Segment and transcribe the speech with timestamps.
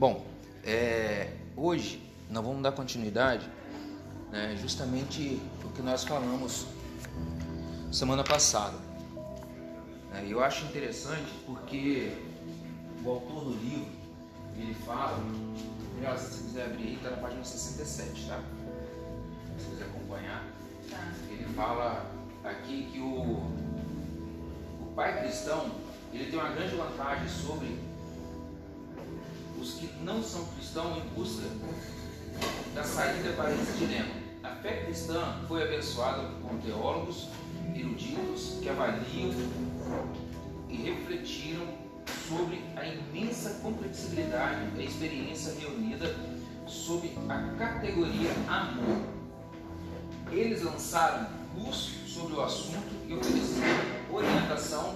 [0.00, 0.24] Bom,
[0.64, 3.46] é, hoje nós vamos dar continuidade
[4.30, 6.68] né, justamente o que nós falamos
[7.92, 8.78] semana passada.
[10.14, 12.16] É, eu acho interessante porque
[13.04, 13.90] o autor do livro
[14.56, 15.18] ele fala,
[16.16, 18.40] se você quiser abrir aí, está na página 67, tá?
[19.58, 20.46] Se você quiser acompanhar.
[20.88, 21.12] Tá.
[21.28, 22.10] Ele fala
[22.42, 23.34] aqui que o,
[24.80, 25.70] o pai cristão
[26.10, 27.89] ele tem uma grande vantagem sobre
[29.60, 31.44] os que não são cristãos em busca
[32.74, 34.14] da saída para esse dilema.
[34.42, 37.28] A fé cristã foi abençoada com teólogos
[37.74, 39.30] eruditos que avaliam
[40.68, 41.66] e refletiram
[42.28, 46.16] sobre a imensa complexibilidade da experiência reunida
[46.66, 49.02] sob a categoria amor.
[50.30, 53.80] Eles lançaram luz sobre o assunto e ofereceram
[54.12, 54.94] orientação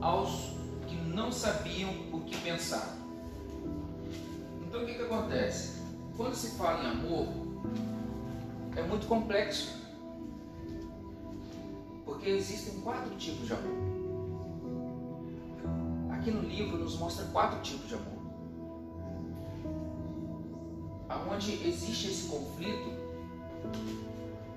[0.00, 0.56] aos
[0.86, 2.96] que não sabiam o que pensar.
[4.78, 5.82] Então o que, que acontece?
[6.16, 7.26] Quando se fala em amor,
[8.76, 9.76] é muito complexo.
[12.04, 13.76] Porque existem quatro tipos de amor.
[16.12, 18.18] Aqui no livro nos mostra quatro tipos de amor.
[21.28, 22.92] Onde existe esse conflito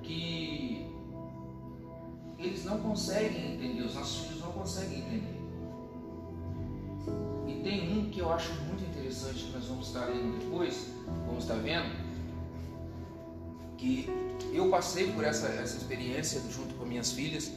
[0.04, 0.88] que
[2.38, 5.42] eles não conseguem entender, os nossos filhos não conseguem entender.
[7.48, 10.88] E tem um que eu acho muito interessante que nós vamos estar lendo depois,
[11.26, 11.92] vamos estar vendo,
[13.78, 14.10] que
[14.54, 17.52] eu passei por essa, essa experiência junto com minhas filhas.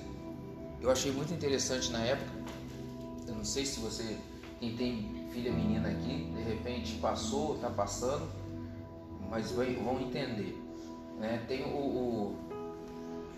[0.81, 2.31] Eu achei muito interessante na época.
[3.29, 4.19] Eu não sei se você,
[4.59, 8.29] quem tem filha menina aqui, de repente passou, está passando,
[9.31, 10.61] mas vão entender.
[11.19, 11.45] Né?
[11.47, 12.37] Tem o, o,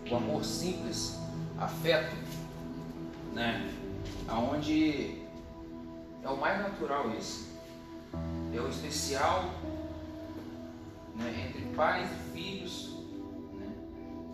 [0.09, 1.15] o amor simples,
[1.59, 2.15] afeto,
[3.33, 3.71] né?
[4.27, 5.21] Aonde
[6.23, 7.56] é o mais natural isso
[8.53, 9.45] é o especial
[11.15, 12.95] né, entre pais e filhos,
[13.53, 13.71] né,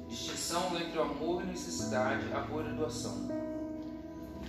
[0.07, 3.29] distinção entre o amor e necessidade, amor e doação.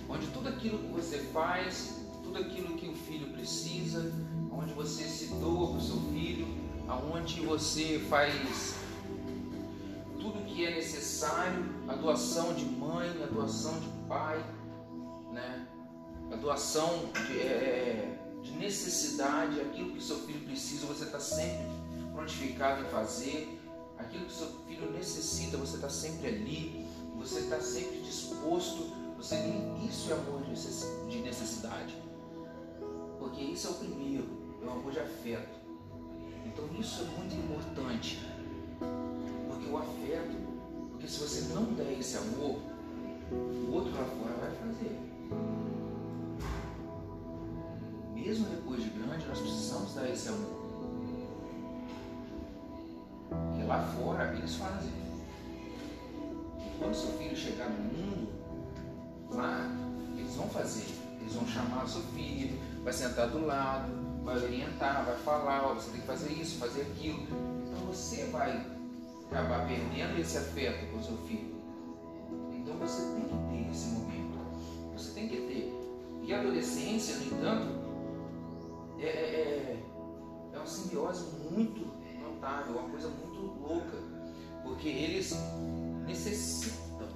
[0.07, 4.11] Onde tudo aquilo que você faz, tudo aquilo que o filho precisa,
[4.51, 6.47] onde você se doa para o seu filho,
[6.87, 8.75] aonde você faz
[10.19, 14.43] tudo que é necessário, a doação de mãe, a doação de pai,
[15.31, 15.67] né?
[16.31, 18.14] a doação de, é, é
[18.45, 21.65] de necessidade, aquilo que seu filho precisa, você está sempre
[22.13, 23.59] prontificado em fazer,
[23.97, 26.85] aquilo que seu filho necessita, você está sempre ali,
[27.17, 29.35] você está sempre disposto, você
[29.83, 31.95] isso é amor de necessidade,
[33.17, 34.25] porque isso é o primeiro,
[34.61, 35.59] é o amor de afeto.
[36.45, 38.19] Então isso é muito importante,
[39.47, 40.35] porque o afeto,
[40.91, 42.59] porque se você não der esse amor,
[43.31, 45.05] o outro lá fora vai fazer
[48.25, 50.65] mesmo depois de grande, nós precisamos dar esse amor.
[53.29, 54.91] Porque lá fora eles fazem.
[56.59, 58.29] E quando seu filho chegar no mundo,
[59.29, 59.69] lá
[60.17, 60.87] eles vão fazer.
[61.21, 63.91] Eles vão chamar seu filho, vai sentar do lado,
[64.23, 67.27] vai orientar, vai falar, ó, você tem que fazer isso, fazer aquilo.
[67.67, 68.65] Então você vai
[69.29, 71.55] acabar perdendo esse afeto com seu filho.
[72.53, 74.39] Então você tem que ter esse momento.
[74.95, 75.75] Você tem que ter.
[76.23, 77.84] E a adolescência, no entanto,
[78.99, 79.83] é, é, é,
[80.53, 81.85] é uma simbiose muito
[82.21, 83.97] notável, uma coisa muito louca,
[84.63, 85.35] porque eles
[86.05, 87.07] necessitam,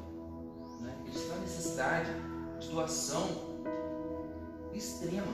[0.82, 0.96] né?
[1.06, 2.12] eles têm uma necessidade
[2.60, 3.28] de doação
[4.74, 5.34] extrema.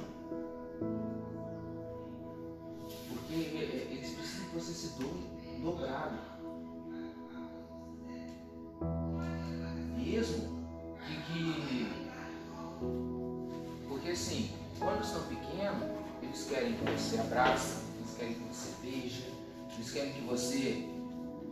[3.09, 6.35] Porque é, é, eles precisam que você se doe dobrado.
[9.97, 10.54] Mesmo
[19.95, 20.89] querem que você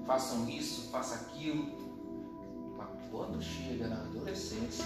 [0.06, 1.66] faça isso, faça aquilo.
[2.78, 4.86] Mas quando chega na adolescência,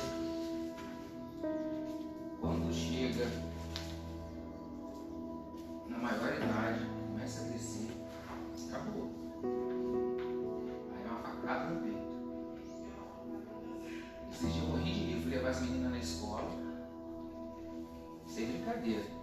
[2.39, 3.25] quando chega
[5.87, 7.91] na maior idade, começa a crescer,
[8.69, 9.09] acabou.
[10.93, 11.97] Aí é uma facada no peito.
[14.29, 16.51] Esses dias eu morri de rir, fui levar as meninas na escola.
[18.27, 19.17] Sem brincadeira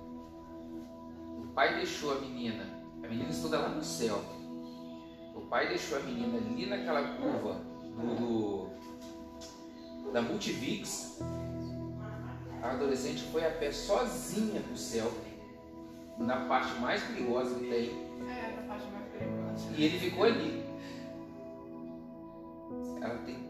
[1.54, 4.20] pai deixou a menina, a menina estuda lá no céu.
[5.34, 7.60] O pai deixou a menina ali naquela curva
[7.96, 8.70] do,
[10.04, 11.20] do da Multivix.
[12.62, 15.12] A adolescente foi a pé sozinha pro céu,
[16.18, 17.90] na parte mais perigosa que tem.
[18.26, 19.74] É, na parte mais perigosa.
[19.76, 20.64] E ele ficou ali.
[23.02, 23.44] Ela tem.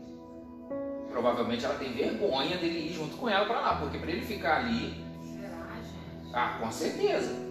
[1.11, 4.57] Provavelmente ela tem vergonha dele ir junto com ela para lá, porque para ele ficar
[4.57, 5.05] ali.
[5.23, 6.35] Será, gente?
[6.35, 7.44] Ah, com certeza.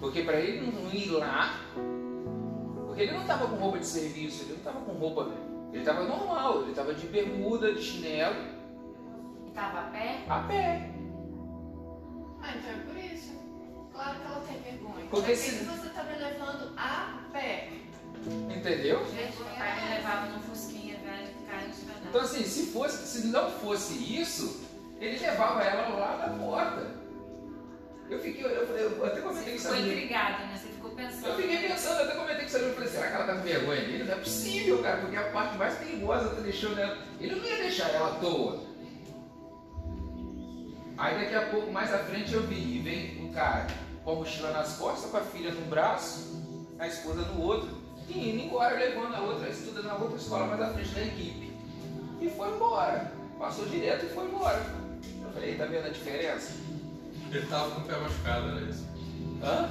[0.00, 1.60] Porque para ele não ir lá,
[2.86, 5.30] porque ele não estava com roupa de serviço, ele não estava com roupa,
[5.72, 8.36] ele estava normal, ele estava de bermuda, de chinelo.
[9.48, 10.24] Estava a pé?
[10.28, 10.90] A pé.
[12.42, 13.32] Ah, então é por isso.
[13.92, 14.94] Claro que ela tem vergonha.
[14.94, 17.68] Porque Porque se- você tá me levando a pé.
[18.54, 19.04] Entendeu?
[19.06, 23.26] Gente, meu pai me levava num fusquinha velho carne de Então assim, se fosse, se
[23.28, 24.62] não fosse isso,
[24.98, 26.99] ele levava ela lá da porta.
[28.10, 30.56] Eu fiquei, eu, falei, eu até Você comentei com ficou intrigado, né?
[30.56, 31.26] Você ficou pensando.
[31.28, 33.34] Eu fiquei pensando, eu até comentei com essa menina, eu falei, será que ela tá
[33.34, 34.04] com vergonha dele?
[34.04, 36.98] Não é possível, cara, porque a parte mais perigosa tá deixando ela.
[37.20, 38.64] Ele não ia deixar ela à toa.
[40.98, 43.68] Aí daqui a pouco, mais à frente, eu vi, e vem o cara
[44.04, 47.70] com a mochila nas costas, com a filha no braço, a esposa no outro,
[48.08, 51.52] e indo embora, levando a outra, estuda na outra escola mais à frente da equipe.
[52.20, 53.12] E foi embora.
[53.38, 54.60] Passou direto e foi embora.
[55.22, 56.54] Eu falei, tá vendo a diferença?
[57.30, 58.86] Ele tava com o pé machucado, era isso.
[59.42, 59.70] Hã?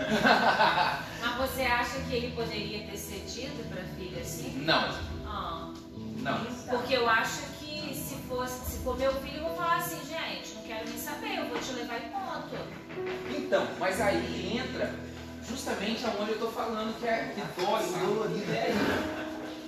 [1.20, 4.62] Mas você acha que ele poderia ter cedido pra filha assim?
[4.64, 4.94] Não,
[5.26, 5.72] Ah.
[6.18, 6.44] não.
[6.68, 10.54] Porque eu acho que se fosse, se for meu filho, eu vou falar assim, gente,
[10.54, 12.56] não quero nem saber, eu vou te levar e ponto.
[13.36, 14.94] Então, mas aí entra
[15.48, 18.74] justamente aonde eu tô falando que é que dói, o dolorido é aí.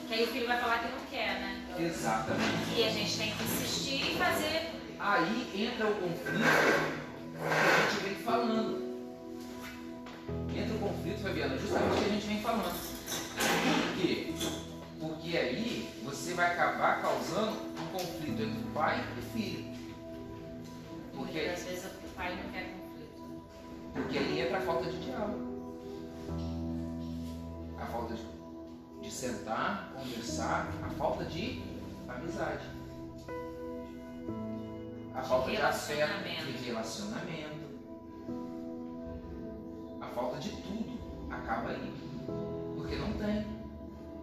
[0.08, 1.62] Que aí o filho vai falar que não quer, né?
[1.79, 2.75] Exatamente.
[2.76, 4.70] E a gente tem que insistir e fazer.
[5.00, 7.01] Aí entra o conflito
[7.50, 8.82] a gente vem falando.
[10.54, 12.92] Entra o conflito, Fabiana, justamente o que a gente vem falando.
[13.36, 14.34] Por quê?
[15.00, 19.72] Porque aí você vai acabar causando um conflito entre pai e filho.
[21.14, 23.92] Porque Porque, às vezes o pai não quer conflito.
[23.94, 25.52] porque aí entra a falta de diálogo.
[27.78, 28.22] A falta de,
[29.02, 31.62] de sentar, conversar, a falta de
[32.08, 32.64] amizade.
[35.14, 36.52] A falta de afeto, Relacionamento.
[36.52, 37.62] de relacionamento.
[40.00, 40.98] A falta de tudo
[41.30, 41.92] acaba aí.
[42.76, 43.46] Porque não tem.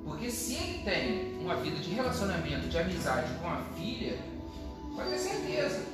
[0.03, 4.17] Porque se ele tem uma vida de relacionamento, de amizade com a filha,
[4.95, 5.85] pode ter certeza.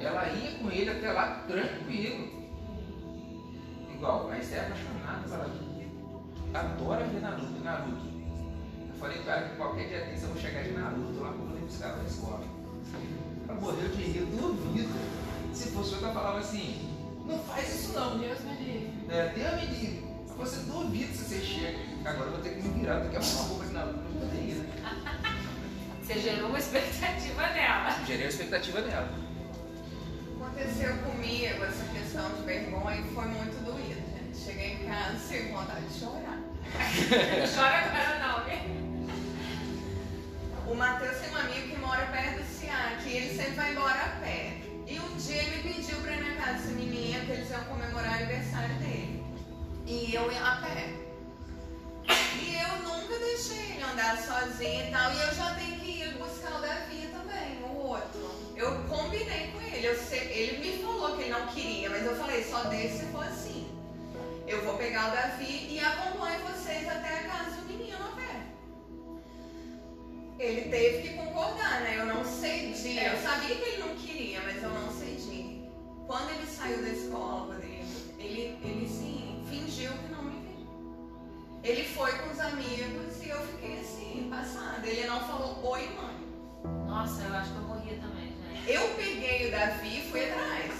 [0.00, 2.38] Ela ia com ele até lá tranquilo.
[3.94, 5.68] Igual, Esther é apaixonada pela.
[6.54, 8.06] Adora ver Naruto, Naruto.
[8.88, 11.56] Eu falei para ela que qualquer dia desse eu vou chegar de Naruto lá quando
[11.56, 12.44] eu buscar ela na escola.
[13.48, 14.94] Ela morreu de rir, duvido.
[15.54, 16.94] Se fosse eu, eu falava assim,
[17.26, 18.18] não faz isso não.
[18.18, 18.92] Deus me livre.
[19.08, 20.08] É, Deus me livre.
[20.36, 21.78] Você duvida se você chega.
[22.04, 24.36] Agora eu vou ter que me virar, porque é uma roupa de Naruto, não poder
[24.36, 24.68] ir, né?
[26.08, 27.90] Você gerou uma expectativa nela.
[28.06, 29.10] Gerei a expectativa dela.
[30.40, 34.38] Aconteceu comigo essa questão de vergonha e foi muito doído, gente.
[34.38, 36.38] Cheguei em casa sem vontade de chorar.
[37.54, 38.88] Chora agora não, viu?
[40.72, 41.16] O Matheus
[47.78, 49.24] comemorar o aniversário dele.
[49.86, 50.92] E eu ia a pé.
[52.40, 55.12] E eu nunca deixei ele andar sozinho e tal.
[55.12, 58.30] E eu já tenho que ir buscar o Davi também, o outro.
[58.56, 59.94] Eu combinei com ele.
[59.96, 63.24] Sei, ele me falou que ele não queria, mas eu falei, só deixe se for
[63.24, 63.68] assim.
[64.46, 68.42] Eu vou pegar o Davi e acompanho vocês até a casa do menino a pé.
[70.38, 71.96] Ele teve que concordar, né?
[71.98, 72.98] Eu não cedi.
[72.98, 75.68] Eu sabia que ele não queria, mas eu não cedi.
[76.06, 77.58] Quando ele saiu da escola,
[78.18, 80.66] ele, ele sim, fingiu que não me viu.
[81.62, 84.86] Ele foi com os amigos e eu fiquei assim, passada.
[84.86, 86.28] Ele não falou oi, mãe.
[86.86, 88.72] Nossa, eu acho que eu morria também, gente.
[88.72, 90.72] Eu peguei o Davi e fui atrás.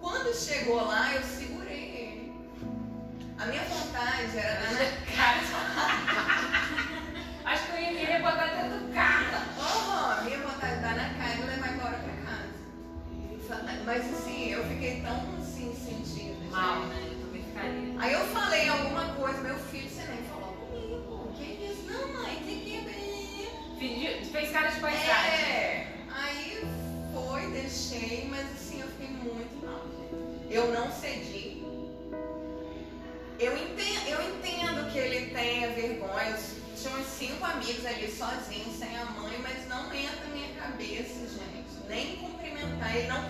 [0.00, 2.32] Quando chegou lá, eu segurei ele.
[3.38, 4.78] A minha vontade era dar na
[5.16, 5.40] Cara,
[7.52, 9.15] acho que eu ia querer botar dentro do carro.
[24.76, 25.32] De paisagem.
[25.32, 25.86] É.
[26.10, 26.62] Aí
[27.12, 30.54] foi, deixei, mas assim, eu fiquei muito mal, gente.
[30.54, 31.64] Eu não cedi.
[33.38, 36.30] Eu entendo, eu entendo que ele tenha vergonha.
[36.30, 40.48] Eu tinha uns cinco amigos ali sozinhos, sem a mãe, mas não entra na minha
[40.54, 41.88] cabeça, gente.
[41.88, 42.96] Nem cumprimentar.
[42.96, 43.28] Ele não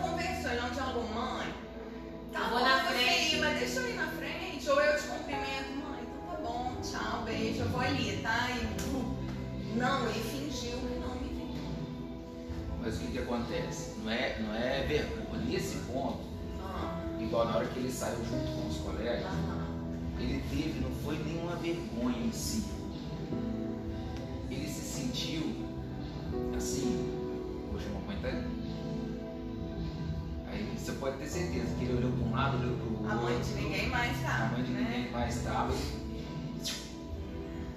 [32.57, 33.33] ele olhou para um lado, olhou para o outro.
[33.33, 34.35] A mãe de ninguém mais tá.
[34.35, 34.81] A mãe de né?
[34.81, 35.73] ninguém mais estava.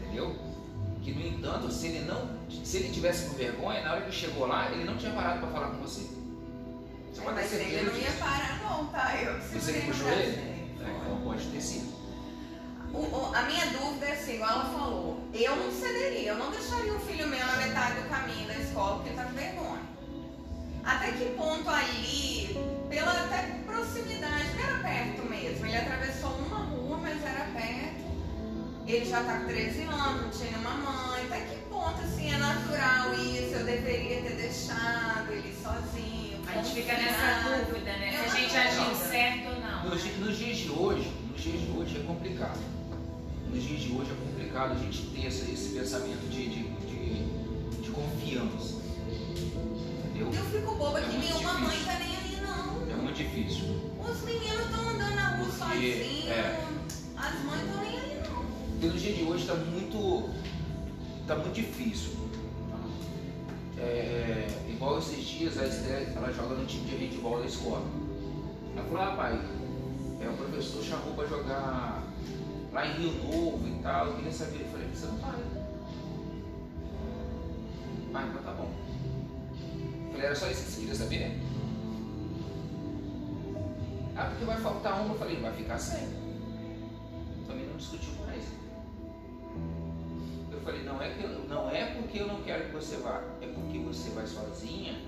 [0.01, 0.35] Entendeu?
[1.01, 2.39] Que no entanto, se ele não.
[2.63, 5.49] Se ele tivesse com vergonha, na hora que chegou lá, ele não tinha parado para
[5.49, 6.01] falar com você.
[6.01, 9.15] Você pode ter Mas ele certeza não ia parar não, tá?
[9.21, 10.35] Eu Você que puxou ele?
[10.37, 10.65] É,
[11.01, 11.89] então pode ter sido.
[12.93, 16.49] O- o- a minha dúvida é assim, igual ela falou, eu não cederia, eu não
[16.51, 19.81] deixaria o filho meu na metade do caminho da escola porque ele tá com vergonha.
[20.83, 22.57] Até que ponto ali,
[22.89, 28.09] pela até proximidade, porque era perto mesmo, ele atravessou uma rua, mas era perto,
[28.87, 32.37] ele já tá com 13 anos, não tinha nenhuma mãe, até que ponto assim é
[32.37, 36.39] natural isso, eu deveria ter deixado ele sozinho.
[36.47, 38.09] A gente fica nessa dúvida, né?
[38.11, 39.89] Se a uma gente agiu certo ou não.
[39.89, 42.59] Nos, di- nos dias de hoje, nos dias de hoje é complicado.
[43.53, 47.81] Nos dias de hoje é complicado a gente ter esse, esse pensamento de, de, de,
[47.83, 48.79] de confiança.
[49.07, 50.31] Entendeu?
[50.33, 51.85] Eu fico boba É que nenhuma mãe difícil.
[51.85, 52.08] tá nem
[53.23, 53.65] difícil.
[53.99, 56.27] Os meninos estão andando na rua sozinhos.
[56.27, 56.65] é.
[57.17, 58.89] As mães estão nem aí, não.
[58.89, 60.29] No dia de hoje está muito.
[61.27, 62.17] tá muito difícil.
[63.77, 67.85] É, igual esses dias a Esther, ela joga no time de handball da escola.
[68.75, 69.41] Ela falou, ah pai,
[70.21, 72.03] é, o professor chamou para jogar
[72.73, 74.61] lá em Rio Novo e tal, eu queria saber.
[74.61, 75.39] Eu falei, você não vai.
[78.13, 78.71] Ah, então tá bom.
[80.07, 81.48] Eu falei, era só isso que você queria saber?
[84.45, 85.13] Vai faltar uma.
[85.13, 86.07] Eu falei, vai ficar sem.
[87.47, 88.43] Também não discutiu mais.
[90.51, 93.21] Eu falei, não é, que eu- não é porque eu não quero que você vá,
[93.41, 94.99] é porque você vai sozinha,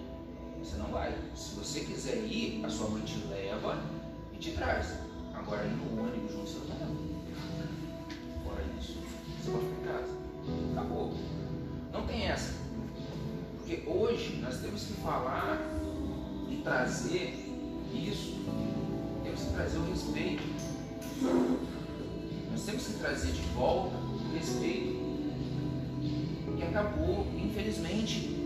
[0.64, 1.14] você não vai.
[1.36, 3.78] Se você quiser ir, a sua mãe te leva
[4.34, 4.96] e te traz.
[5.34, 7.12] Agora no ônibus junto, você não leva.
[8.44, 8.98] Fora isso,
[9.42, 10.14] você pode ficar em casa.
[10.74, 11.14] Acabou.
[11.92, 12.54] Não tem essa.
[13.58, 15.60] Porque hoje nós temos que falar
[16.50, 17.48] e trazer
[17.94, 18.41] isso,
[19.62, 20.44] trazer o respeito.
[22.52, 25.02] Nós temos que trazer de volta o respeito
[26.58, 28.38] que acabou, infelizmente.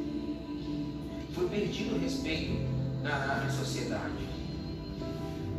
[1.33, 2.53] Foi perdido o respeito
[3.01, 4.25] na, na- na sociedade.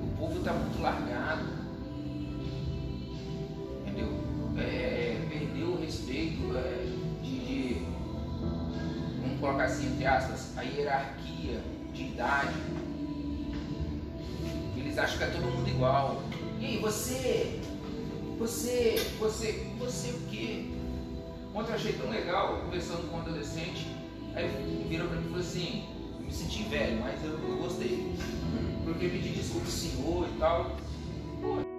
[0.03, 1.45] O povo está muito largado.
[3.87, 4.09] Entendeu?
[4.59, 6.87] É, é, perdeu o respeito é,
[7.23, 7.75] de, de,
[9.23, 11.63] vamos colocar assim, entre aspas, a hierarquia
[11.95, 12.55] de idade.
[15.17, 16.23] Que é todo mundo igual.
[16.61, 17.59] E aí, você?
[18.39, 20.67] Você, você, você o quê?
[21.55, 23.87] Ontem eu achei tão legal, conversando com um adolescente,
[24.35, 24.47] aí
[24.91, 25.85] virou pra mim e falou assim,
[26.19, 28.15] eu me senti velho, mas eu, eu gostei.
[28.85, 30.77] Porque pedi desculpa ao senhor e tal.
[31.41, 31.76] Pô,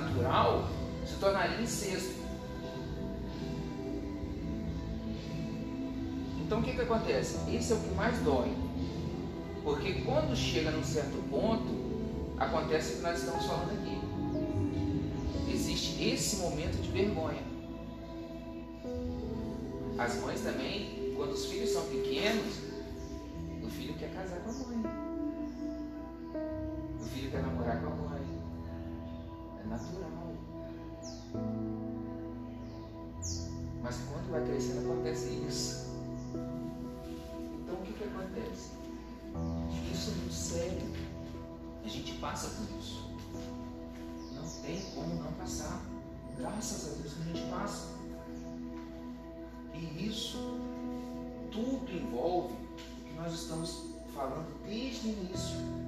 [0.00, 0.68] natural
[1.06, 2.18] se tornaria incesto.
[6.40, 7.38] Então o que, que acontece?
[7.54, 8.50] Esse é o que mais dói.
[9.62, 15.52] Porque quando chega num certo ponto, acontece o que nós estamos falando aqui.
[15.52, 17.42] Existe esse momento de vergonha.
[19.98, 22.54] As mães também, quando os filhos são pequenos,
[23.62, 25.07] o filho quer casar com a mãe.
[29.78, 30.34] Natural.
[33.82, 35.88] Mas quando vai crescendo acontece isso.
[36.34, 38.70] Então o que, que acontece?
[39.92, 40.82] Isso é muito sério.
[41.84, 43.08] A gente passa por isso.
[44.34, 45.80] Não tem como não passar.
[46.36, 47.88] Graças a Deus que a gente passa.
[49.74, 50.38] E isso
[51.50, 55.87] tudo envolve o que nós estamos falando desde o início.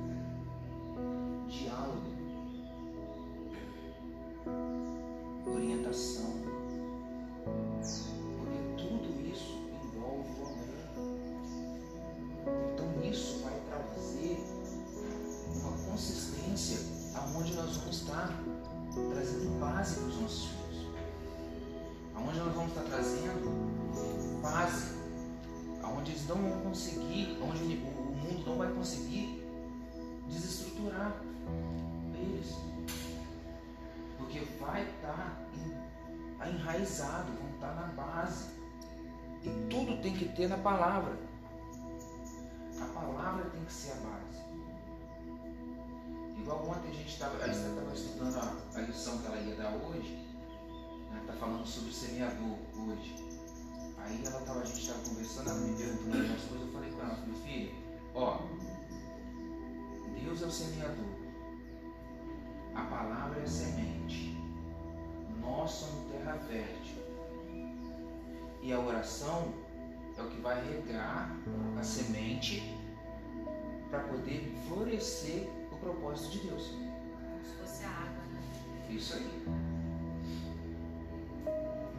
[40.60, 41.16] Na palavra.
[42.80, 44.40] A palavra tem que ser a base.
[46.38, 50.18] Igual ontem a gente estava estudando a, a, lição que ela ia dar hoje.
[51.18, 53.16] Está né, falando sobre o semeador hoje.
[53.98, 57.00] Aí ela tava, a gente estava conversando, ela me perguntando algumas coisas, eu falei com
[57.00, 57.74] ela, meu filho,
[58.14, 58.38] ó,
[60.22, 61.20] Deus é o semeador.
[62.74, 64.38] A palavra é a semente.
[65.40, 67.00] Nós somos terra fértil.
[68.62, 69.52] E a oração
[70.20, 71.34] é o que vai regar
[71.78, 72.76] a semente
[73.90, 76.68] para poder florescer o propósito de Deus.
[76.68, 78.40] Como se fosse a água, né?
[78.90, 79.42] Isso aí.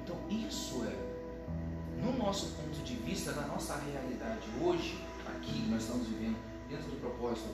[0.03, 6.07] Então, isso é, no nosso ponto de vista, na nossa realidade hoje, aqui nós estamos
[6.07, 6.37] vivendo
[6.69, 7.49] dentro do propósito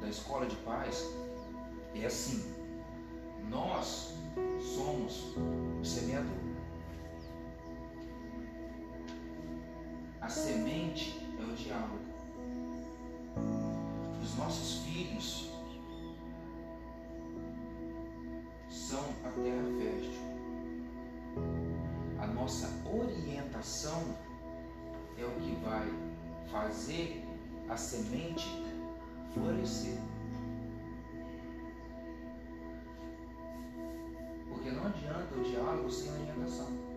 [0.00, 1.06] da escola de paz,
[1.94, 2.54] é assim.
[3.48, 4.14] Nós
[4.60, 6.49] somos o semeador.
[10.30, 11.98] Semente é o diálogo.
[14.22, 15.50] Os nossos filhos
[18.68, 20.20] são a terra fértil.
[22.20, 24.16] A nossa orientação
[25.18, 25.88] é o que vai
[26.50, 27.24] fazer
[27.68, 28.46] a semente
[29.34, 29.98] florescer.
[34.48, 36.89] Porque não adianta o diálogo sem orientação.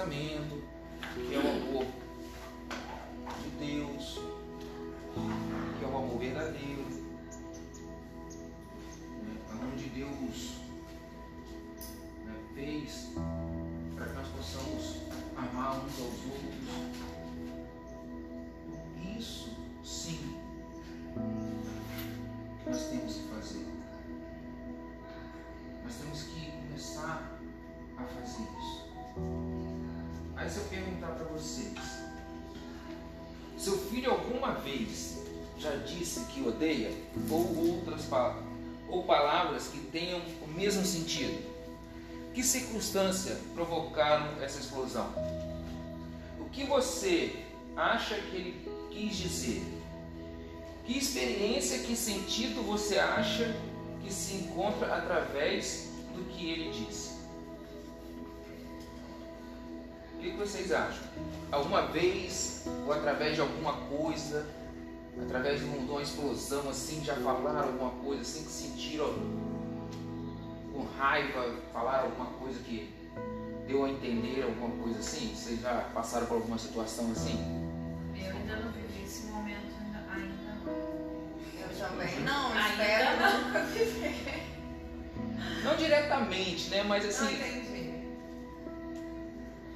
[0.00, 0.59] Testamento,
[34.00, 35.18] filho alguma vez
[35.58, 36.90] já disse que odeia?
[37.30, 38.44] Ou outras palavras,
[38.88, 41.38] ou palavras que tenham o mesmo sentido?
[42.32, 45.12] Que circunstância provocaram essa explosão?
[46.40, 47.44] O que você
[47.76, 49.62] acha que ele quis dizer?
[50.86, 53.54] Que experiência, que sentido você acha
[54.02, 57.10] que se encontra através do que ele disse?
[60.14, 61.04] O que vocês acham?
[61.52, 62.49] Alguma vez,
[62.86, 64.46] ou através de alguma coisa,
[65.22, 69.12] através de uma explosão assim, já falaram alguma coisa assim, que sentiram
[70.72, 72.92] com raiva, falaram alguma coisa que
[73.66, 75.32] deu a entender alguma coisa assim?
[75.34, 77.38] Vocês já passaram por alguma situação assim?
[78.16, 79.66] Eu ainda não vivi esse momento,
[80.12, 80.72] ainda, não.
[81.60, 83.44] Eu também não, Ainda espero não.
[83.46, 84.46] nunca viver.
[85.64, 86.82] Não diretamente, né?
[86.82, 87.89] Mas Não assim, entendi.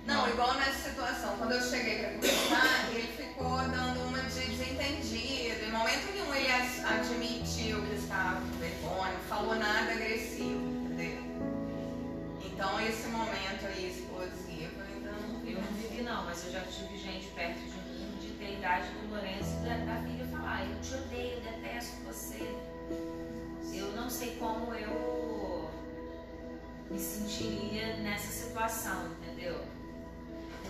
[0.07, 1.37] Não, igual nessa situação.
[1.38, 5.64] Quando eu cheguei pra conversar, ele ficou dando uma de desentendido.
[5.64, 11.23] Em momento nenhum ele admitiu que estava com vergonha, não falou nada agressivo, entendeu?
[12.45, 16.61] Então esse momento aí explosivo eu ainda não Eu não vivi não, mas eu já
[16.61, 20.81] tive gente perto de mim de ter idade do Lourenço da, da filha falar, eu
[20.81, 22.47] te odeio, detesto você.
[23.73, 25.71] Eu não sei como eu
[26.90, 29.74] me sentiria nessa situação, entendeu?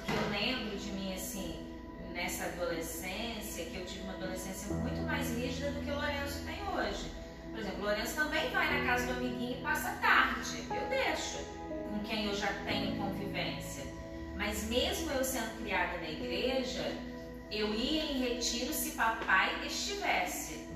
[0.04, 1.66] Porque eu lembro de mim assim,
[2.12, 6.62] nessa adolescência, que eu tive uma adolescência muito mais rígida do que o Lourenço tem
[6.68, 7.10] hoje.
[7.50, 10.64] Por exemplo, o Lourenço também vai na casa do amiguinho e passa tarde.
[10.68, 11.38] Eu deixo
[11.90, 13.84] com quem eu já tenho convivência.
[14.36, 16.92] Mas mesmo eu sendo criada na igreja,
[17.50, 20.68] eu ia em retiro se papai estivesse.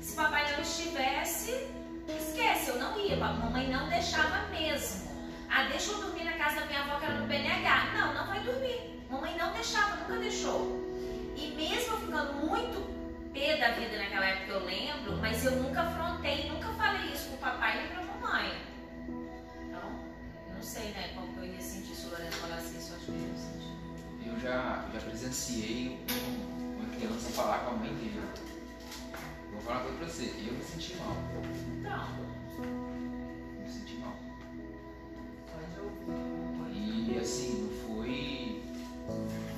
[0.00, 1.66] Se papai não estivesse,
[2.08, 3.16] esquece, eu não ia.
[3.16, 5.11] Mamãe não deixava mesmo.
[5.54, 7.92] Ah, deixa eu dormir na casa da minha avó que era no BNH.
[7.94, 9.02] Não, não vai dormir.
[9.10, 10.80] Mamãe não deixava, nunca deixou.
[11.36, 12.90] E mesmo ficando muito
[13.34, 17.38] pé da vida naquela época, eu lembro, mas eu nunca afrontei, nunca falei isso pro
[17.38, 18.52] papai nem pra mamãe.
[19.66, 20.00] Então,
[20.48, 23.10] eu não sei, né, como eu ia sentir se o Lourenço falasse isso, acho que
[23.10, 24.28] eu ia sentir.
[24.28, 28.22] Eu já, já presenciei um- uma criança falar com a mãe dele.
[29.52, 31.16] Vou falar uma coisa pra você, eu me senti mal.
[31.80, 32.91] Então,
[36.72, 38.62] E assim, não foi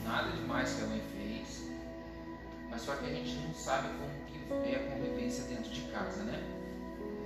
[0.05, 1.71] nada demais que a mãe fez.
[2.71, 6.23] Mas só que a gente não sabe como que é a convivência dentro de casa,
[6.25, 6.43] né?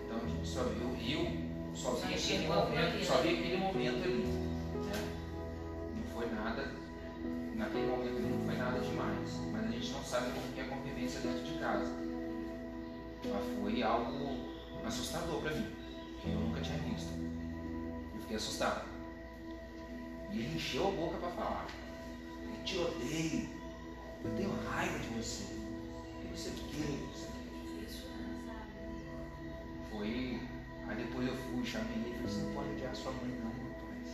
[0.05, 4.05] Então a gente só viu, eu só vi aquele momento, ali, só vi aquele momento
[4.05, 4.25] ali.
[4.25, 5.09] Né?
[5.97, 6.73] Não foi nada,
[7.55, 9.41] naquele momento não foi nada demais.
[9.53, 11.93] Mas a gente não sabe como que é a convivência dentro de casa.
[13.25, 14.39] Mas foi algo
[14.85, 15.67] assustador pra mim,
[16.23, 17.28] que eu nunca tinha visto.
[18.29, 18.87] Eu fiquei assustado.
[20.31, 21.67] E ele encheu a boca pra falar.
[22.45, 23.49] Eu te odeio.
[24.23, 25.45] Eu tenho raiva de você.
[26.23, 26.99] E você o quê?
[27.07, 27.87] Não sei o quê.
[27.87, 29.91] isso, né, sabe?
[29.91, 30.41] Foi.
[30.89, 33.51] Aí depois eu fui, chamei ele e falei, você não pode odiar sua mãe não,
[33.51, 34.09] rapaz.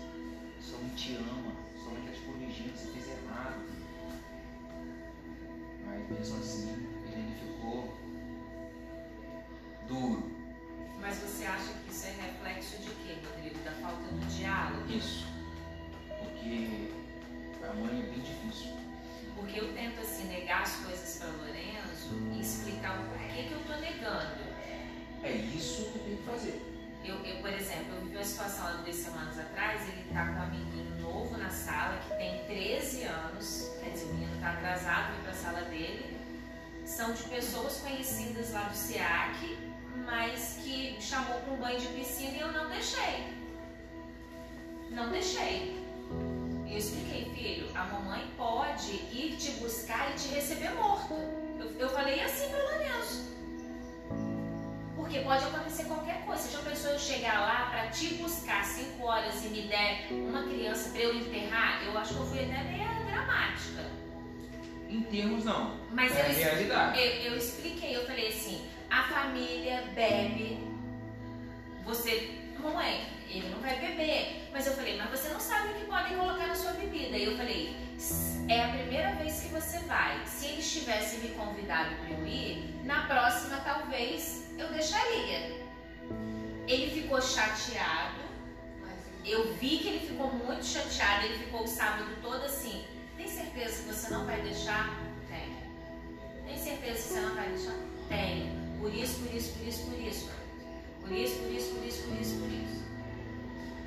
[0.61, 3.65] Sua mãe te ama, sua mãe tá te corrigindo, você fez errado.
[5.87, 6.64] Mas mesmo assim,
[65.15, 65.77] termos não.
[65.91, 66.99] Mas é eu, realidade.
[66.99, 70.59] eu, eu expliquei, eu falei assim, a família bebe,
[71.85, 74.49] você, mamãe, ele não vai beber.
[74.53, 77.17] Mas eu falei, mas você não sabe o que podem colocar na sua bebida.
[77.17, 77.77] E eu falei,
[78.49, 80.25] é a primeira vez que você vai.
[80.27, 85.65] Se eles tivessem me convidado para eu ir, na próxima talvez eu deixaria.
[86.67, 88.25] Ele ficou chateado.
[89.25, 91.27] Eu vi que ele ficou muito chateado.
[91.27, 92.85] Ele ficou o sábado todo assim.
[93.55, 94.99] Tem certeza que você não vai deixar?
[95.29, 95.57] Tem.
[96.45, 97.75] Tem certeza que você não vai deixar?
[98.09, 98.81] Tenho.
[98.81, 100.31] Por isso, por isso, por isso, por isso.
[101.01, 102.85] Por isso, por isso, por isso, por isso, por isso.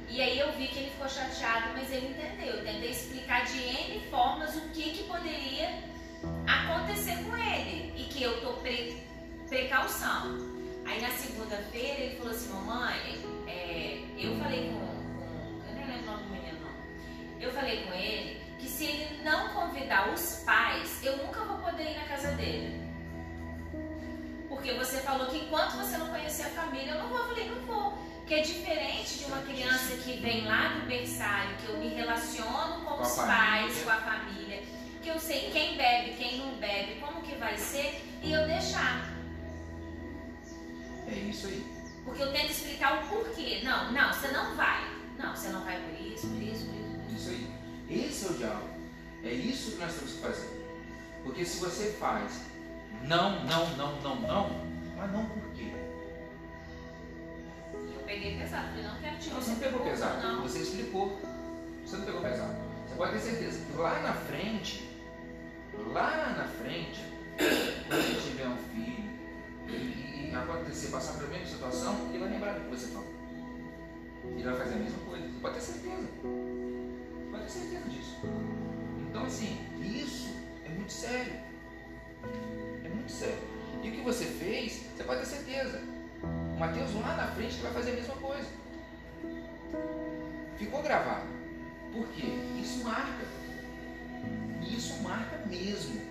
[0.10, 2.56] E aí eu vi que ele ficou chateado, mas ele entendeu.
[2.56, 5.84] Eu tentei explicar de N formas o que, que poderia
[6.47, 7.93] acontecer com ele.
[7.97, 9.03] E que eu tô pre
[9.49, 10.38] precaução.
[10.86, 15.67] Aí na segunda-feira ele falou assim, mamãe, é, eu falei com, com.
[15.67, 17.41] Eu nem lembro o nome do menino não.
[17.41, 21.91] Eu falei com ele que se ele não convidar os pais, eu nunca vou poder
[21.91, 22.86] ir na casa dele.
[24.49, 27.17] Porque você falou que enquanto você não conhecer a família, eu não vou.
[27.19, 27.97] Eu falei, não vou.
[28.25, 32.84] Que é diferente de uma criança que vem lá do berçário, que eu me relaciono
[32.84, 33.38] com, Com os família.
[33.38, 34.63] pais, com a família,
[35.01, 39.13] que eu sei quem bebe, quem não bebe, como que vai ser, e eu deixar.
[41.08, 41.65] É isso aí.
[42.03, 43.62] Porque eu tento explicar o porquê.
[43.63, 44.84] Não, não, você não vai.
[45.17, 46.97] Não, você não vai por isso, por isso, por isso.
[46.97, 47.15] por isso.
[47.15, 47.57] Isso aí.
[47.89, 48.69] Esse é o diálogo.
[49.23, 50.58] É isso que nós temos que fazer.
[51.23, 52.41] Porque se você faz
[53.04, 55.71] não, não, não, não, não, mas não por quê?
[57.73, 60.28] Eu peguei pesado, falei, não quero te Você não pegou pesado.
[60.28, 60.41] Não.
[60.43, 61.19] Você explicou.
[61.86, 62.56] Você não pegou pesado.
[62.88, 64.89] Você pode ter certeza que lá na frente,
[65.93, 67.04] lá na frente,
[67.88, 69.10] quando ele tiver um filho
[69.67, 73.13] e, e acontecer, passar pela mesma situação, ele vai lembrar do que você falou.
[74.23, 75.28] Ele vai fazer a mesma coisa.
[75.28, 76.08] Você pode ter certeza.
[77.39, 78.17] Ter certeza disso.
[79.10, 81.34] Então, assim, isso é muito sério.
[82.84, 83.39] É muito sério.
[83.84, 85.82] E o que você fez, você pode ter certeza.
[86.23, 88.47] O Mateus lá na frente vai fazer a mesma coisa.
[90.58, 91.28] Ficou gravado.
[91.93, 92.28] Por quê?
[92.62, 93.26] Isso marca.
[94.62, 96.02] Isso marca mesmo.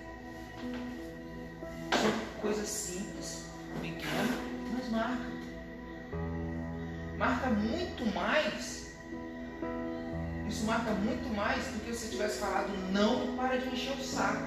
[1.93, 3.47] São coisas simples,
[3.81, 4.31] pequenas,
[4.73, 5.37] mas marca.
[7.19, 8.86] Marca muito mais.
[10.66, 14.42] Marca muito mais do que se tivesse falado não para de encher o saco.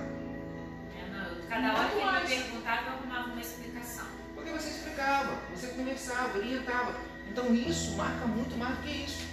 [0.97, 1.89] É, não, cada hora
[2.25, 4.05] que ele me perguntava, eu arrumava uma explicação.
[4.35, 6.95] Porque você explicava, você conversava, orientava.
[7.29, 9.27] Então isso marca muito mais do que isso.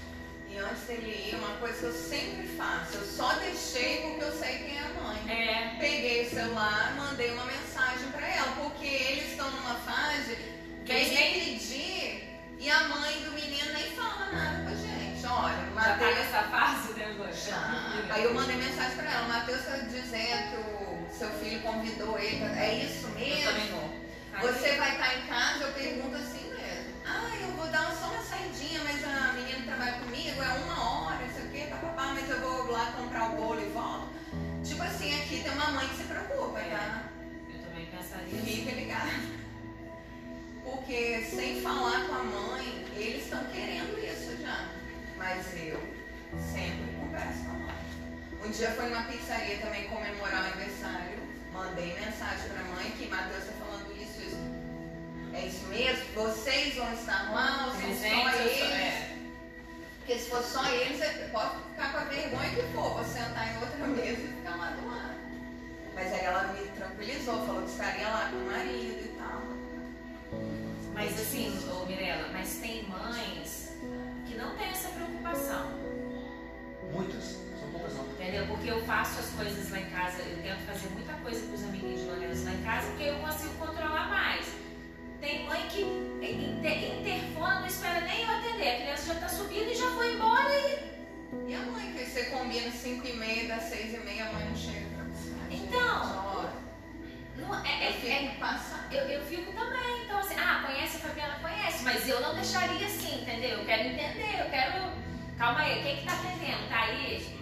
[0.48, 4.32] E antes dele ir, uma coisa que eu sempre faço, eu só deixei porque eu
[4.32, 5.18] sei quem é a mãe.
[5.28, 10.36] É, Peguei o celular, mandei uma mensagem pra ela, porque eles estão numa fase
[10.84, 14.55] Que vem eles me nem- pedir e a mãe do menino nem fala nada.
[15.36, 17.32] Olha, o já tá Matheus nessa fase, né, agora?
[17.32, 17.94] Já.
[18.10, 22.18] Aí eu mandei mensagem pra ela, o Matheus tá dizendo que o seu filho convidou
[22.18, 22.42] ele.
[22.44, 24.06] É isso mesmo?
[24.40, 26.94] Você vai estar em casa, eu pergunto assim mesmo.
[27.06, 31.18] Ah, eu vou dar só uma saidinha, mas a menina trabalha comigo, é uma hora,
[31.24, 34.08] não sei o quê, papapá, mas eu vou lá comprar o bolo e volto.
[34.64, 37.04] Tipo assim, aqui tem uma mãe que se preocupa, tá?
[37.52, 38.80] Eu também pensaria Fica assim.
[38.80, 39.36] ligado.
[40.64, 44.68] Porque sem falar com a mãe, eles estão querendo isso já.
[45.16, 45.80] Mas eu
[46.52, 47.76] sempre converso com a mãe.
[48.44, 51.18] Um dia foi numa pizzaria também comemorar o aniversário.
[51.52, 54.36] Mandei mensagem pra mãe que Matheus está falando isso, isso.
[55.34, 56.04] É isso mesmo?
[56.14, 58.60] Vocês vão estar lá ou são só eu sou- eles?
[58.74, 59.16] é.
[59.98, 63.52] Porque se for só eles, você pode ficar com a vergonha que for, vou sentar
[63.52, 65.16] em outra mesa e ficar lá do lado.
[65.94, 69.42] Mas aí ela me tranquilizou, falou que estaria lá com o marido e tal.
[70.94, 73.55] Mas assim, ô Mirella, mas tem mães
[74.36, 75.66] que não têm essa preocupação.
[76.92, 77.24] Muitas,
[77.58, 78.04] são poucas não.
[78.04, 78.46] Entendeu?
[78.46, 81.64] Porque eu faço as coisas lá em casa, eu tento fazer muita coisa com os
[81.64, 84.46] amiguinhos de Lourenço lá em casa, porque eu consigo controlar mais.
[85.20, 88.68] Tem mãe que inter- interfona, não espera nem eu atender.
[88.68, 90.96] A criança já tá subindo e já foi embora e.
[91.48, 94.44] E a mãe, que você combina 5 e meia, das 6 e meia, a mãe
[94.48, 95.30] não chega pra você.
[95.50, 96.50] Então.
[97.46, 98.92] Não, é, Eu é, fico é- passando.
[98.92, 100.04] eu, eu fico também.
[100.04, 101.38] Então, assim, ah, conhece a Fabiana?
[101.40, 103.58] Conhece, mas eu não deixaria assim, entendeu?
[103.58, 104.92] Eu quero entender, eu quero.
[105.38, 106.68] Calma aí, quem que tá atendendo?
[106.68, 107.36] Tá aí?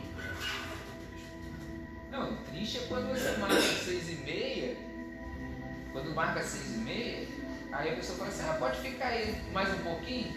[2.11, 4.77] Não, o triste é quando você marca seis e meia,
[5.93, 7.29] quando marca seis e meia,
[7.73, 10.33] aí a pessoa fala assim, ah, pode ficar aí mais um pouquinho?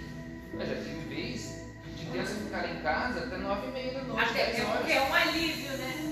[0.53, 4.29] Eu já tive vez de criança ficar em casa até nove e meia da noite,
[4.29, 6.06] Até porque é um alívio, né?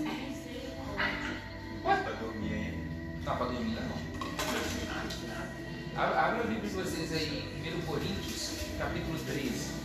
[3.43, 3.95] Dormir não.
[6.01, 9.75] Abra a Bíblia de vocês aí em 1 Coríntios, capítulo 13.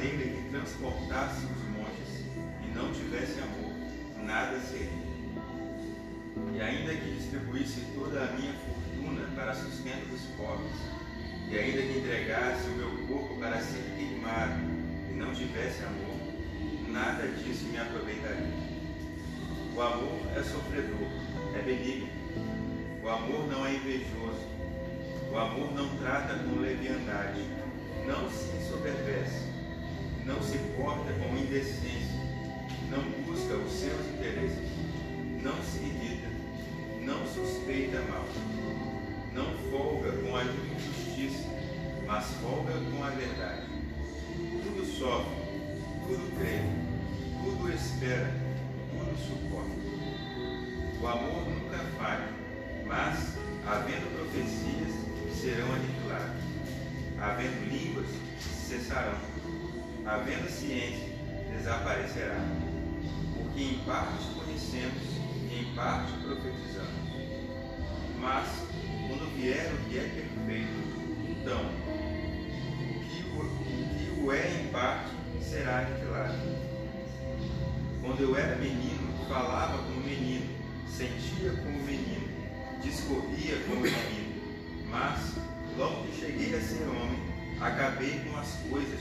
[0.00, 2.24] Maneira que transportasse os montes,
[2.64, 3.70] e não tivesse amor,
[4.24, 4.88] nada seria.
[6.54, 10.72] E ainda que distribuísse toda a minha fortuna para sustento dos pobres,
[11.50, 14.62] e ainda que entregasse o meu corpo para ser queimado,
[15.10, 16.16] e não tivesse amor,
[16.88, 18.70] nada disso me aproveitaria.
[19.76, 21.08] O amor é sofredor,
[21.54, 22.08] é benigno.
[23.02, 24.48] O amor não é invejoso.
[25.30, 27.44] O amor não trata com leviandade,
[28.06, 29.49] não se ensoberbece,
[30.30, 32.14] não se porta com indecência,
[32.88, 34.70] não busca os seus interesses,
[35.42, 36.28] não se irrita,
[37.02, 38.24] não suspeita mal,
[39.34, 41.48] não folga com a injustiça,
[42.06, 43.66] mas folga com a verdade.
[44.62, 45.34] Tudo sofre,
[46.06, 46.60] tudo crê,
[47.42, 48.32] tudo espera,
[48.92, 49.80] tudo suporta.
[51.02, 52.28] O amor nunca falha,
[52.86, 53.34] mas,
[53.66, 54.94] havendo profecias,
[55.34, 56.40] serão aniquiladas.
[57.18, 58.06] Havendo línguas,
[58.38, 59.18] cessarão.
[60.10, 61.06] Havendo ciência,
[61.56, 62.34] desaparecerá.
[63.32, 65.02] Porque em parte conhecemos
[65.48, 66.90] e em parte profetizamos.
[68.18, 68.48] Mas,
[69.06, 70.90] quando vier o que é perfeito,
[71.30, 71.60] então,
[72.80, 76.34] o que o, o que o é em parte será aniquilado.
[78.02, 80.44] Quando eu era menino, falava como menino,
[80.88, 82.28] sentia como menino,
[82.82, 84.42] discorria como menino,
[84.90, 85.36] mas,
[85.78, 88.99] logo que cheguei a ser homem, acabei com as coisas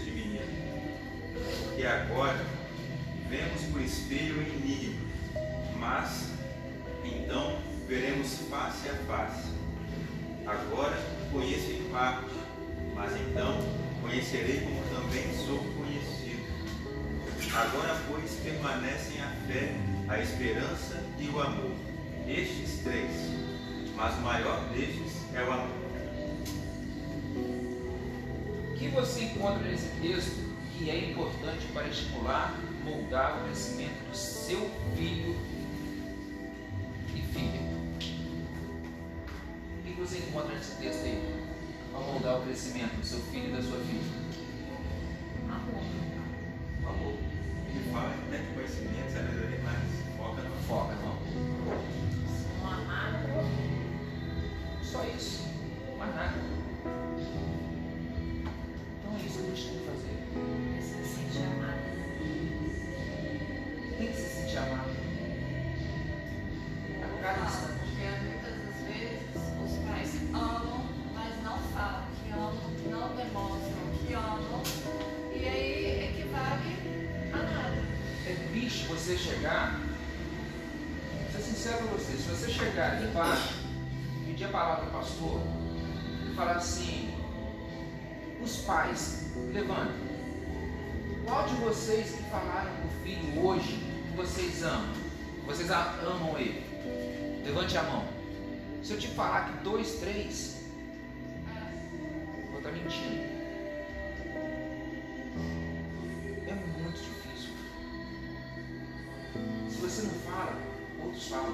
[111.29, 111.53] falam.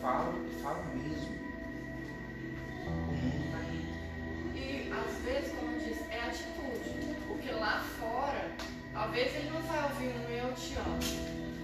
[0.00, 1.38] Falam e falam mesmo.
[2.86, 3.84] O mundo está aí.
[4.56, 7.16] E às vezes, como eu disse, é atitude.
[7.28, 8.50] Porque lá fora,
[8.94, 10.98] talvez ele não vai ouvir um eu te amo.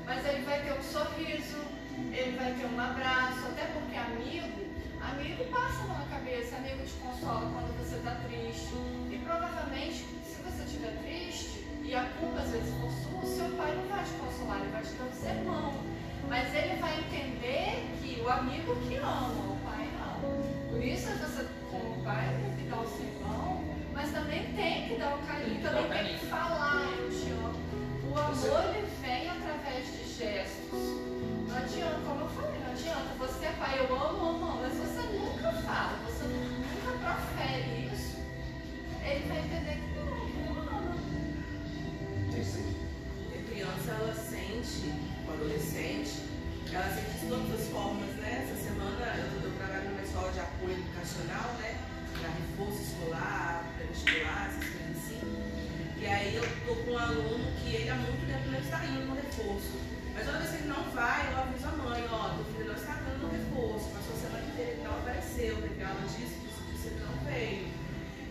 [0.05, 1.65] Mas ele vai ter um sorriso,
[2.13, 4.67] ele vai ter um abraço, até porque amigo,
[5.01, 8.75] amigo passa na cabeça, amigo te consola quando você está triste.
[9.11, 12.36] E provavelmente, se você estiver triste, e a culpa
[14.37, 15.75] consolar, ele vai te dar um sermão.
[16.29, 20.71] Mas ele vai entender que o amigo que ama, o pai não.
[20.71, 25.15] Por isso você, como pai, tem que dar o sermão, mas também tem que dar
[25.15, 27.67] o carinho, também tem que falar, eu te amo.
[28.11, 30.81] O amor ele vem através de gestos.
[31.49, 33.15] Não adianta, como eu falei, não adianta.
[33.19, 38.17] Você é pai, eu amo, amo, amo, mas você nunca fala, você nunca profere isso.
[39.05, 40.97] Ele vai entender que não, que não ama.
[42.37, 42.76] Isso
[43.67, 44.95] criança, ela sente,
[45.27, 46.23] o adolescente,
[46.73, 48.47] ela sente de todas as formas, né?
[48.47, 51.79] Essa semana eu, eu trabalho numa escola de apoio educacional, né?
[52.13, 55.21] Para reforço escolar, pré-vestibular, essas coisas assim.
[55.99, 59.07] E aí eu tô com um aluno que ele há muito tempo não está indo
[59.07, 59.75] no reforço.
[60.15, 62.75] Mas toda vez que ele não vai, eu aviso a mãe, ó, teu filho não
[62.75, 66.87] está indo no reforço, passou a semana inteira ele não apareceu, aula disso, disso, disso,
[66.87, 67.69] ele não veio.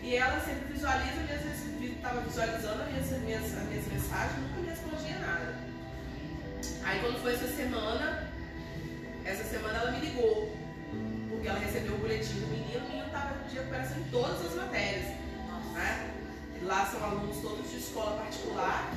[0.02, 1.66] E ela sempre visualiza, às vezes
[2.06, 4.75] estava visualizando as minhas, as minhas, as minhas mensagens, nunca me.
[6.86, 8.30] Aí quando foi essa semana,
[9.24, 10.56] essa semana ela me ligou,
[11.28, 14.54] porque ela recebeu o boletim do menino, o menino estava de recuperação em todas as
[14.54, 15.06] matérias.
[15.74, 16.14] Né?
[16.62, 18.88] Lá são alunos todos de escola particular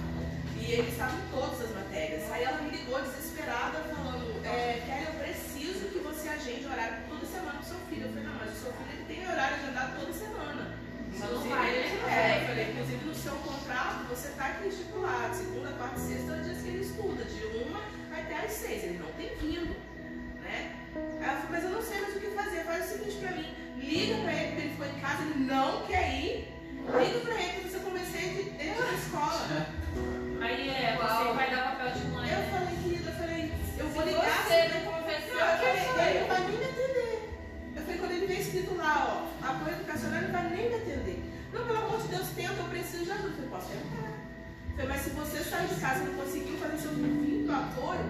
[38.49, 41.23] escrito lá, ó, apoio educacional, ele vai nem me atender.
[41.53, 43.27] Não, pelo amor de Deus, tenta, eu preciso de ajuda.
[43.27, 44.09] Eu falei, posso tentar.
[44.09, 48.05] Eu falei, mas se você sair de casa e não conseguiu fazer seu devido apoio,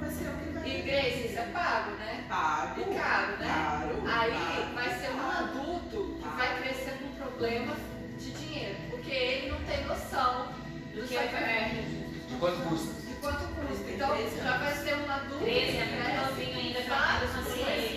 [0.00, 2.24] vai ser eu que vai E Grace, isso é pago, né?
[2.28, 2.80] Pago.
[2.80, 3.46] E caro, né?
[3.46, 6.30] Caro, Aí caro, vai ser um adulto que Tá.
[6.36, 7.78] vai crescer com problemas
[8.18, 10.48] de dinheiro, porque ele não tem noção
[10.94, 13.00] do Do que que é é de De quanto custa?
[13.08, 13.90] de quanto custa.
[13.90, 15.44] Então já vai ser um adulto.
[15.44, 17.64] 13 é novinho ainda pra vai, ter consciência.
[17.64, 17.93] 13 anos.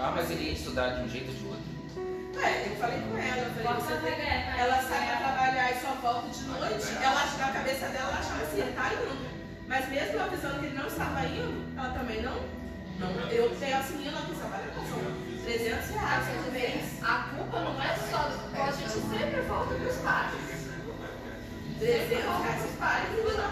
[0.00, 1.70] Ah, mas ele ia estudar de um jeito ou de outro.
[2.42, 4.60] É, eu falei com ela, eu falei, você tem...
[4.60, 4.86] Ela né?
[4.88, 8.60] sai pra trabalhar e só volta de noite, ela, na cabeça dela, ela achava assim,
[8.60, 9.30] ele tá indo.
[9.68, 12.34] Mas mesmo eu avisando que ele não estava indo, ela também não.
[12.98, 17.02] não eu tenho assim, ela quis trabalhar com são 300 reais por mês.
[17.02, 18.30] A culpa não é só.
[18.52, 20.32] A gente sempre volta pros pais.
[21.78, 23.08] 300 reais os pais.
[23.22, 23.50] Cuida